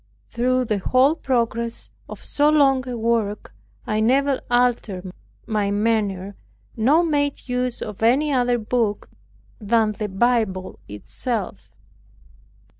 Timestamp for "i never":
3.85-4.41